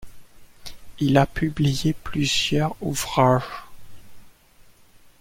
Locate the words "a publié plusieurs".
1.19-2.75